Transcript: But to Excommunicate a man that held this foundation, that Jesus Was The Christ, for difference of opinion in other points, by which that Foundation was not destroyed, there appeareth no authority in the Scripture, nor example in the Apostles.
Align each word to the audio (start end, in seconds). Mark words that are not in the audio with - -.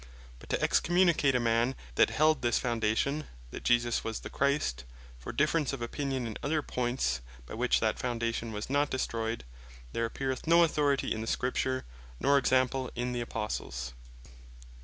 But 0.39 0.49
to 0.49 0.59
Excommunicate 0.59 1.35
a 1.35 1.39
man 1.39 1.75
that 1.93 2.09
held 2.09 2.41
this 2.41 2.57
foundation, 2.57 3.27
that 3.51 3.63
Jesus 3.63 4.03
Was 4.03 4.21
The 4.21 4.31
Christ, 4.31 4.83
for 5.19 5.31
difference 5.31 5.73
of 5.73 5.81
opinion 5.83 6.25
in 6.25 6.39
other 6.41 6.63
points, 6.63 7.21
by 7.45 7.53
which 7.53 7.79
that 7.81 7.99
Foundation 7.99 8.51
was 8.51 8.67
not 8.67 8.89
destroyed, 8.89 9.43
there 9.93 10.05
appeareth 10.05 10.47
no 10.47 10.63
authority 10.63 11.13
in 11.13 11.21
the 11.21 11.27
Scripture, 11.27 11.85
nor 12.19 12.39
example 12.39 12.89
in 12.95 13.11
the 13.11 13.21
Apostles. 13.21 13.93